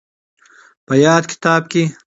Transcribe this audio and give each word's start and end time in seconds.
په 0.85 0.93
ياد 1.03 1.23
کتاب 1.31 1.61
کې 1.71 1.83